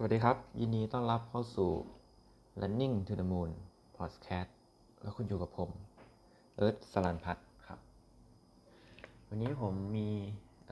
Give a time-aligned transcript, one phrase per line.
[0.00, 1.70] สวัสดีครับ ยินดีต้อนรับเข้าสู่
[2.60, 3.50] Running to the Moon
[3.96, 4.50] Podcast
[5.02, 5.70] แล้วคุณอยู่กับผม
[6.56, 7.78] เอิร์ธสลันพัฒครับ
[9.28, 10.08] วันนี้ผมมี
[10.66, 10.70] เ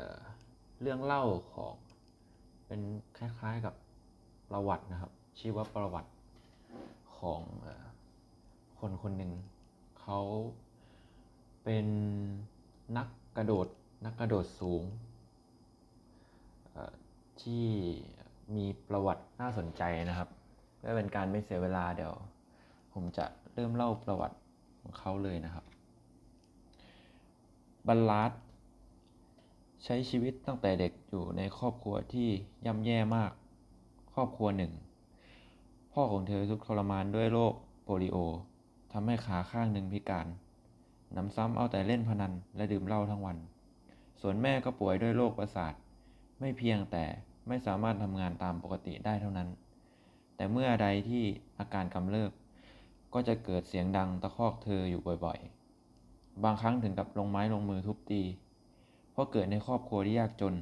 [0.81, 1.75] เรื่องเล่าของ
[2.67, 2.81] เป็น
[3.19, 3.75] คล้ายๆกับ
[4.51, 6.11] ประวัตินะครับชีวประวัติ
[7.19, 7.69] ของอ
[8.79, 9.33] คนคนหนึ่ง
[10.01, 10.21] เขา
[11.65, 11.87] เป็น
[12.97, 13.67] นักกระโดด
[14.05, 14.83] นักกระโดดสูง
[17.43, 17.67] ที่
[18.55, 20.29] มีประวัติน่าสนใจนะครับ
[20.77, 22.15] เพื่อเป็นการไม่เสียเวลาเดี๋ยว
[22.93, 24.37] ผมจะเริ่มเล่าประวัติ
[24.81, 25.65] ของเขาเลยนะครับ
[27.87, 28.33] บัลลัด
[29.85, 32.29] ใช้ชีวิตตั้งแต่เด็กอยู่ในครอบครัวที่
[32.67, 33.33] ย่ำแย่มาก
[34.15, 34.73] ครอบครัวหนึ่ง
[35.93, 37.55] พ่อของเธอทุกข์ทรมานด้วยโรค
[37.85, 38.17] โปลิโอ
[38.93, 40.27] ทำให้ขาข้างหนึ่งพิการ
[41.17, 43.37] นำซ้ำเอาแต่เล่นพนันและดื่มเหล้าทั้งวัน
[44.21, 45.75] ส่วนแม่ก็ป่วยด้วยโรคประสาท
[46.41, 47.05] ไม่เพียงแต่
[47.49, 49.49] ไม่สามารถทำงานตามปกติได้เท่านั้น
[50.37, 51.25] แต่เมื่อใดที่
[51.59, 52.31] อาการกำเริบ
[53.15, 58.23] ก็จะเกิดเสียงดังตะคอกเธออยู่บ่อยๆ บางครั้งถึงกับลงไม้ลงมือทุบตี
[59.13, 60.55] เพราะเกิดในครอบครัวที่ยากจน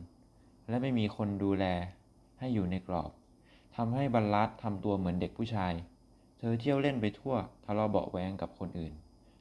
[0.69, 1.64] และไม่มีคนดูแล
[2.39, 3.11] ให้อยู่ในกรอบ
[3.77, 5.72] ทำให้บรรลัดทำตัวเหมือนเด็กผู้ชาย
[6.39, 8.92] เธอเที่ยวเล่นไปทั่วทะเลาะเบาะแวงกับคนอื่น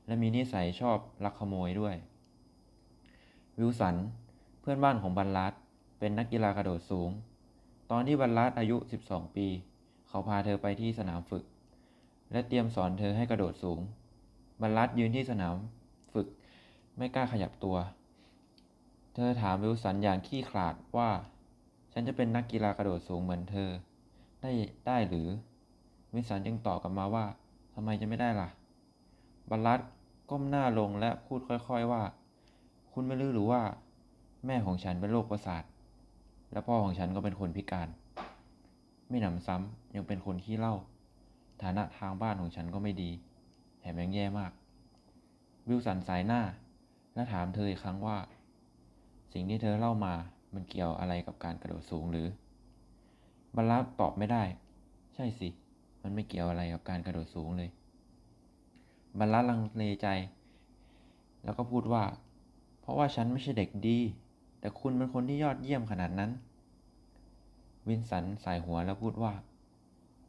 [0.06, 1.96] และมีนิสัยชอบลักขโมยด้วย
[3.58, 3.96] วิลสัน
[4.62, 5.54] เพื่อนบ้านของบรรลัด
[6.00, 7.10] เป็นนักกีฬากระโดดสูง
[7.92, 9.48] ตอนที่บรรลัดอายุ 12 ปี
[10.08, 11.44] เขาพาเธอไปที่สนามฝึก
[12.32, 13.80] และเตรียมสอนเธอให้กระโดดสูง
[14.62, 15.56] บรรลัดยืนที่สนาม
[16.14, 16.28] ฝึก
[16.98, 17.78] ไม่กล้าขยับตัว
[19.16, 21.10] เธอถามวิลสันอย่างขี้ขลาดว่า
[21.94, 23.70] ฉันจะเป็นนักกีฬากระโดดสูงเหมือนเธอ
[24.42, 24.52] ได้
[24.88, 25.28] ได้หรือ
[26.14, 27.26] วิลสันจึงตอบกลับมาว่า
[27.74, 28.50] ทำไมจะไม่ได้ล่ะ
[29.50, 29.80] บรรลัด
[30.30, 32.04] ก้มหน้าลงและพูดค่อยๆว่า
[32.94, 33.62] คุณไม่รู้หรือว่า
[34.46, 35.64] แม่ของฉันเป็นโรคประสาท
[36.54, 37.88] และพ่อของฉันก็เป็นคนพิการ
[39.10, 40.76] ไม่หนำซ้ำยังเป็นคนขี้เล้า
[41.62, 43.12] ฐานะทางบ้านของฉันก็ไม่ดี
[43.80, 44.52] แถมยังแย่มาก
[45.68, 46.42] วิลสันสายหน้า
[47.14, 48.18] และถามเธออีกครั้งว่า
[49.34, 50.14] สิ่งที่เธอเล่ามา
[50.54, 52.28] มันเกี่ยวอะไรกับการกระโดดสูงหรือ
[53.56, 54.44] บรรลัดตอบไม่ได้
[55.16, 55.50] ใช่สิ
[56.02, 57.70] มันไม่เกี่ยวอะไรกับการกระโดดสูงเลย
[59.20, 60.08] บรรลัดลังเลใจ
[61.44, 62.04] แล้วก็พูดว่า
[62.82, 64.00] เพราะว่าฉันไม่ใช่เด็กดี
[64.64, 66.32] แต่คุณเป็นคนที่ยอดเยี่ยมขนาดนั้น
[67.88, 69.34] วินสันสายหัวแล้วพูดว่า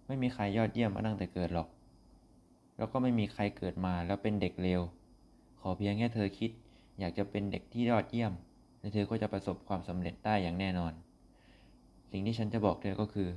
[0.06, 1.68] ไม่มีใครยอดเยี่ยมมาตั้งแต่เกิดหรอก
[2.76, 4.80] แล้วก็ไม่มีใครเกิดมาแล้วเป็นเด็กเลว
[5.60, 6.50] ขอเพียงแค่เธอคิด
[6.98, 8.32] อยากจะเป็นเด็กที่ยอดเยี่ยม
[8.80, 10.92] และเธอก็จะประสบความสำเร็จได้อย่างแน่นอน
[12.10, 13.28] สิ่งที่ฉันจะบอกเธอก็คือ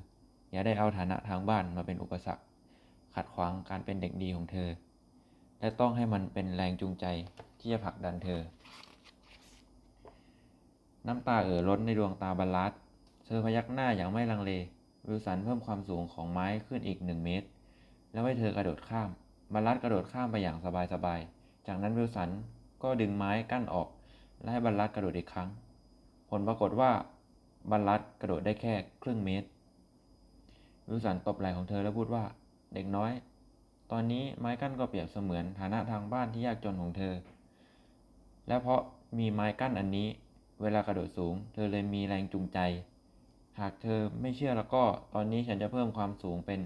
[0.52, 2.44] อย่าได้เอาฐานะทางบ้านมาเป็นอุปสรรค
[3.16, 4.70] ขัดขวางการเป็นเด็กดีของเธอ
[5.60, 7.06] และต้องให้มันเป็นแรงจูงใจ
[7.60, 8.42] ที่จะผลักดันเธอ
[11.08, 12.72] น้ำตาเอ่อล้นในดวงตาบรรลัด
[13.26, 14.52] เธอพยักหน้าอย่างไม่ลังเล
[15.08, 17.48] วิลสันเพิ่มความสูงของไม้ขึ้นอีกหนึ่งเมตร
[18.12, 19.10] แล้วให้เธอกระโดดข้าม
[19.54, 20.58] บรรลัดกระโดดข้ามไปอย่าง
[20.94, 22.30] สบายๆ จากนั้นวิลสัน
[22.84, 23.88] ก็ดึงไม้กั้นออก
[24.42, 25.50] และให้บรรลัดกระโดดอีกครั้ง
[26.30, 26.92] ผลปรากฏว่า
[27.72, 29.48] บรรลัดกระโดดได้แค่ครึ่งเมตร
[30.90, 32.24] วิลสันตบไหล่ของเธอแล้วพูดว่า
[32.74, 33.12] เด็กน้อย
[33.92, 37.14] ตอนนี้ไม้กั้นก็เปรียบเสมือนฐานะทางบ้านที่ยากจนของเธอ
[38.48, 38.82] และเพราะ
[39.18, 40.08] มีไม้กั้นอันนี้
[40.62, 42.60] เวลากระโดดสูง เธอเลยมีแรงจูงใจ
[43.60, 46.60] หากเธอไม่เชื่อแล้วก็ตอนนี้ฉันจะเพิ่มความสูงเป็น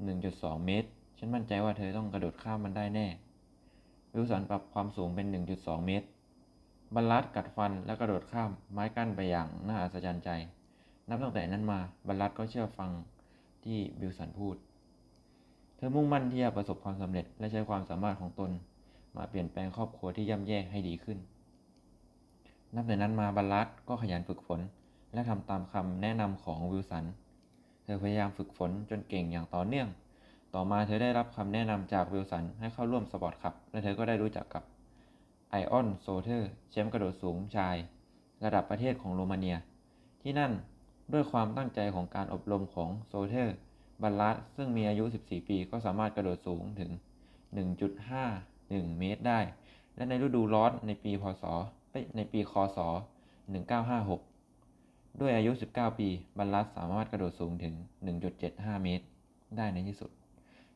[0.00, 3.06] 1.2 เมตร ฉันมั่นใจว่าเธอต้องกระโดดข้ามมันได้แน่
[4.14, 5.26] วิลสันปรับความสูงเป็น
[5.56, 6.06] 1.2 เมตร
[6.94, 10.30] บรรลัดกัดฟันและกระโดดข้ามไม้กั้นไปอย่างน่าอัศจรรย์ใจ
[11.08, 12.90] นับตั้งแต่นั้นมาบรรลัดก็เชื่อฟัง
[13.64, 14.56] ที่วิลสันพูด
[15.76, 18.50] เธอมุ่งมั่นที่จะประสบความสำเร็จและใช้ความสามารถของตน
[19.16, 21.18] มาเปลี่ยนแปลงครอบครัวที่ย่ำแย่ให้ดีขึ้น
[22.74, 24.60] นับแต่นั้นมาบรรลัดก็ขยันฝึกฝน
[25.12, 27.04] และทำตามคำแนะนำของวิลสัน
[27.84, 29.88] เธอพยายามฝึกฝนจนเก่งอย่างต่อเนื่อง
[30.54, 34.62] ต่อมาเธอได้รับคำแนะนำจากวิลสันให้เข้าร่วม sport club และเธอก็ได้รู้จักกับ
[35.50, 37.76] ไอออนโซเทอร์แชมป์กระโดดสูงชาย
[38.44, 39.56] ระดับประเทศของโรมาเนีย
[40.22, 40.52] ที่นั่น
[41.12, 43.56] ด้วยความตั้งใจของการอบรมของโซเทอร์
[44.02, 46.90] บาลาสซึ่งมีอายุ 14 ปีก็สามารถกระโดดสูงถึง
[48.10, 49.40] 1.51 เมตรได้
[49.94, 51.44] และในฤดูร้อนในปีพศ
[52.16, 52.78] ในปีคศ
[53.98, 56.08] 1956 ด้วยอายุ 19 ปี
[56.38, 57.74] บรรลัดสามารถกระโดดสูงถึง
[58.28, 59.04] 1.75 เมตร
[59.56, 60.10] ได้ในที่สุด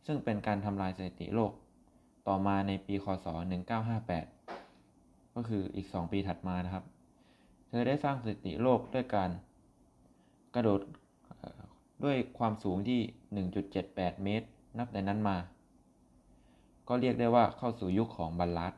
[0.06, 1.52] ซึ่งเป็นการทำลายสถิติโลก
[2.28, 3.26] ต่อมาในปีคศ
[4.50, 6.84] 1958 ก็คืออีก 2 ปีถัดมานะครับ
[7.68, 9.30] เธอได้สร้างสถิติโลกด้วยการ
[10.54, 10.80] กระโดด
[12.04, 13.00] ด้วยความสูงที่
[13.60, 14.46] 1.78 เมตร
[14.78, 15.36] นับแต่นั้นมา
[16.88, 18.72] ก็เรียกได้ว่าเข้าสู่ยุคของบรรลัด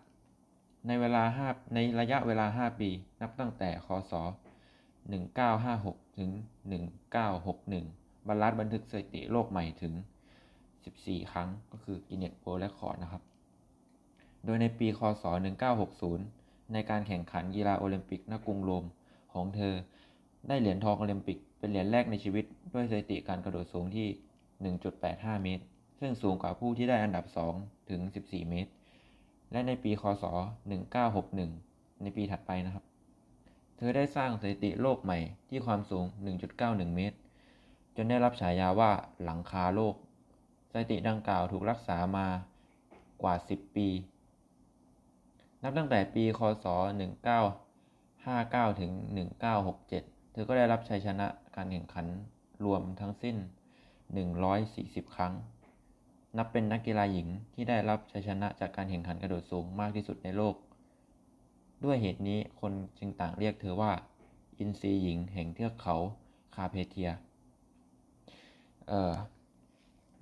[0.87, 2.91] ในเวลา5ในระยะเวลา 5 ปี
[3.21, 4.13] นับตั้งแต่คศ
[4.95, 6.31] 1956 ถึง
[7.49, 9.95] 1961 บรรลัดบันทึกสถิติโลกใหม่ถึง
[10.63, 13.23] 14 ครั้งก็คือกินเนสโวลและคอร์ดนะครับ
[14.45, 15.25] โดยในปีคศ
[15.99, 18.85] 1960 ในการแข่งขันกีฬาโอลิมปิกณกรุงโรม
[19.33, 19.75] ของเธอ
[20.49, 24.09] ได้เหรียญทองโอลิมปิก เป็นเหรียญแรกในชีวิต ด้วยสถิติการกระโดดสูงที่
[24.93, 25.65] 1.85 เมตร
[26.01, 27.25] ซึ่งสูงกว่าผู้ที่ได้อันดับ
[27.59, 28.71] 2 ถึง 14 เมตร
[29.53, 30.25] และในปีคศ
[31.13, 32.85] 1961 ในปีถัดไปนะครับ
[33.77, 36.05] เธอได้สร้างสถิติโลกใหม่ที่ความสูง
[36.51, 37.17] 1.91 เมตร
[37.97, 39.95] จนได้รับฉายาว่าหลังคาโลก
[40.71, 42.29] สถิติดังกล่าวถูกรักษามา
[43.23, 43.89] กว่า 10 ปี
[45.63, 46.67] นับตั้งแต่ปีคศ
[47.89, 48.93] 1959 ถึง
[49.63, 51.27] 1967 เธอก็ได้รับชัยชนะ
[51.57, 52.07] การแข่งขัน
[52.65, 53.37] รวมทั้งสิ้น
[54.27, 55.33] 140 ครั้ง
[56.37, 60.55] นับเป็นนักกีฬาหญิงที่ได้รับชัยชนะจากการแข่งขันกระโดดสูงมากที่สุดในโลก
[61.85, 63.93] ด้วยเหตุนี้คนจึงต่างเรียกเธอว่า
[64.59, 65.97] อินทรีหญิงแห่งเทือกเขา
[66.55, 67.11] คาเพเทีย
[68.89, 69.13] เอ่อ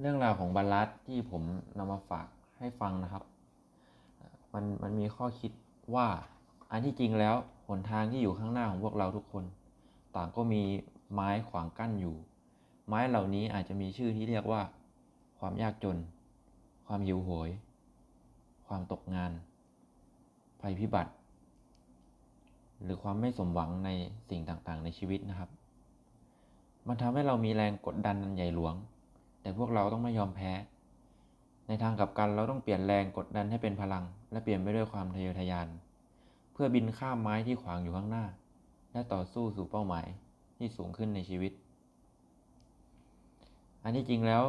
[0.00, 1.42] เรื่องราวของบรรลัดที่ผม
[1.78, 2.26] นำมาฝาก
[2.58, 3.24] ให้ฟังนะครับ
[4.52, 5.52] มันมันมีข้อคิด
[5.94, 6.06] ว่า
[6.70, 7.34] อันที่จริงแล้ว
[7.68, 9.44] หนทางที่อยู่ข้างหน้าของพวกเราทุกคน
[10.16, 10.62] ต่างก็มี
[11.12, 12.16] ไม้ขวางกั้นอยู่
[12.88, 14.62] ไม้เหล่านี้อาจจะมีชื่อที่เรียกว่า
[15.38, 15.98] ความยากจน
[16.86, 17.50] ความหิวโหย
[18.66, 19.32] ความตกงาน
[20.60, 21.12] ภัยพิบัติ
[22.82, 23.90] หรือความไม่สมหวังใน
[24.30, 25.50] สิ่งต่างๆ ในชีวิตนะครับ
[26.88, 28.74] มันทำให้เรามีแรงกดดันอันใหญ่หลวง
[29.40, 30.52] แต่พวกเราต้องไม่ยอมแพ้
[31.68, 35.68] ในทางกลับกันเราต้องเปลี่ยนแรงกดดันให้เป็นพลัง และเปลี่ยนไปด้วยความทะเยอทะยาน
[36.52, 38.24] เพื่อบินข้ามไม้ที่ขวางอยู่ข้างหน้า
[38.92, 40.06] และต่อสู้สู่เป้าหมาย
[40.58, 41.52] ที่สูงขึ้นในชีวิต
[43.82, 44.44] อันที่จริงแล้ว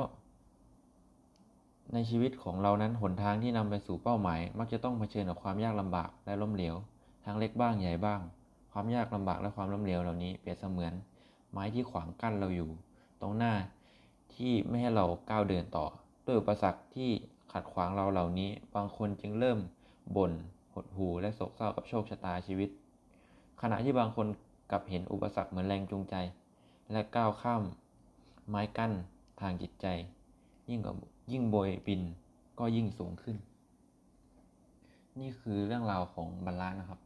[1.94, 6.76] ในชีวิตของเรานั้นหนทางที่นำไปสู่เป้าหมาย มักจะต้องเผชิญกับความยากลำบากและล้มเหลว
[7.26, 8.20] ทั้งเล็กบ้างใหญ่บ้าง
[8.72, 10.94] ความยากลำบากและความล้มเหลวเหล่านี้เปรียบเสมือน
[11.52, 12.70] ไม้ที่ขวางกั้นเราอยู่
[13.22, 13.54] ตรงหน้า
[14.36, 15.86] ที่ไม่ให้เราก้าวเดินต่อ
[16.26, 17.10] ด้วยอุปสรรคที่
[17.52, 19.60] ขัดขวางเราเหล่านี้ บางคนจึงเริ่ม
[20.16, 20.32] บ่น
[20.74, 22.70] หดหู่และโศกเศร้ากับโชคชะตาชีวิต
[23.62, 24.28] ขณะที่บางคน
[24.72, 26.16] กลับเห็นอุปสรรคเหมือนแรงจูงใจ
[26.92, 27.64] และก้าวข้าม
[28.48, 28.92] ไม้กั้น
[29.42, 29.86] ทางจิตใจ
[30.70, 30.96] ยิ่งกว่า
[31.32, 32.02] ยิ่งโบยบิน
[32.60, 33.38] ก็ยิ่งสูงขึ้น
[35.20, 37.00] นี่คือเรื่องราวของบรรลัดนะครับ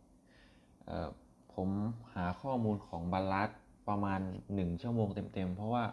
[1.55, 1.69] ผม
[2.13, 3.49] หาข้อมูลของบรรลัด
[3.89, 4.21] ประมาณ
[4.53, 5.83] 1 ชั่วโมงเต็มๆ เพราะว่า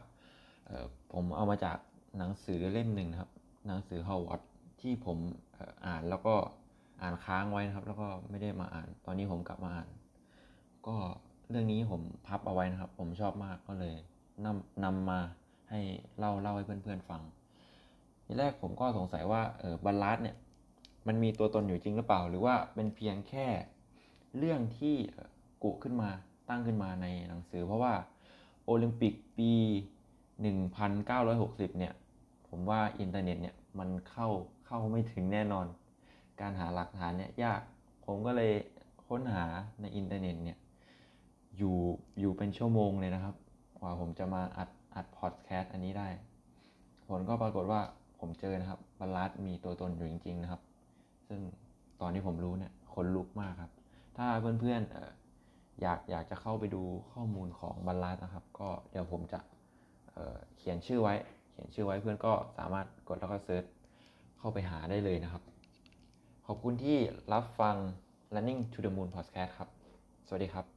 [1.12, 1.76] ผมเอามาจาก
[2.18, 3.30] หนังสือเล่มหนึ่งนะครับ
[3.66, 4.50] หนังสือฮาว a ร์
[4.80, 5.18] ที่ผม
[5.56, 6.34] อ่ออ่านแล้วก็
[7.02, 9.88] อ่านค้างไว้นะครับ แล้วก็ไม่ได้มาอ่าน ตอนนี้ผมกลับมาอ่าน
[10.86, 10.96] ก็
[11.50, 13.94] เรื่องนี้ผมพับเอาไว้นะครับ ผมชอบมากก็เลย
[14.44, 15.20] นำนำมา
[15.70, 15.80] ให้
[16.18, 17.22] เล่าเล่าให้เพื่อนๆฟัง
[18.26, 20.36] ทีแรกผมก็สงสัยว่าเออบรรลัดเนี่ย
[21.06, 23.46] มันมีตัวตนอยู่จริงหรือเปล่า หรือว่าเป็นเพียงแค่
[24.38, 24.94] เรื่องที่
[25.62, 26.10] กุขึ้นมา
[26.48, 27.94] ตั้งขึ้นมาในหนังสือ เพราะว่า
[28.66, 29.52] โอลิมปิกปี
[30.44, 31.92] 1960 เนี่ย
[32.48, 34.28] ผมว่าอินเทอร์เน็ตเนี่ยมันเข้า
[34.66, 35.66] เข้าไม่ถึงแน่นอน
[36.40, 37.60] การหาหลักฐานเนี่ยยาก
[38.06, 38.52] ผมก็เลย
[39.06, 39.44] ค้นหา
[39.80, 40.58] ในอินเทอร์เน็ตเนี่ย
[41.56, 41.76] อยู่
[42.20, 43.34] อยู่เป็นชั่วโมงเลยนะครับ
[43.78, 46.08] กว่าผมจะมาอัดอัดพอดแคสต์อันนี้ได้
[47.08, 47.80] ผลก็ปรากฏว่า
[48.20, 50.62] ผมเจอนะครับบรรลัดมีตัวตนอยู่จริง ๆ นะครับ
[51.28, 51.40] ซึ่ง
[52.00, 53.72] ตอนที่ผมรู้เนี่ยขนลุกมากครับ
[54.16, 54.96] ถ้าเพื่อนๆอ
[55.82, 56.82] อยากอยากจะเข้าไปดู
[57.12, 59.40] ข้อมูลของบรรลัดนะครับ ก็เดี๋ยวผมจะ
[60.12, 61.14] เเขียนชื่อไว้
[61.50, 63.64] เขียนชื่อไว้เพื่อนก็สามารถกดแล้วก็เซิร์ช
[64.38, 65.42] เข้าไปหาได้เลยนะครับ
[66.46, 66.98] ขอบคุณที่
[67.32, 67.76] รับฟัง
[68.34, 69.68] Running to the Moon Podcast ครับ
[70.26, 70.75] สวัสดีครับ